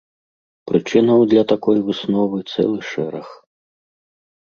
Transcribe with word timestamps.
Прычынаў 0.71 1.19
для 1.35 1.43
такой 1.53 1.77
высновы 1.91 2.37
цэлы 2.51 2.79
шэраг. 2.91 3.27